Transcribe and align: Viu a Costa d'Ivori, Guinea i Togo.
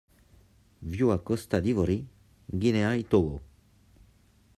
Viu 0.93 1.11
a 1.15 1.17
Costa 1.29 1.59
d'Ivori, 1.67 1.99
Guinea 2.63 2.95
i 3.03 3.07
Togo. 3.13 3.37